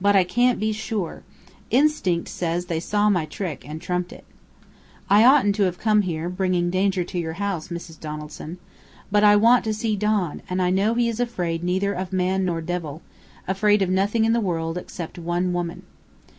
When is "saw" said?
2.80-3.10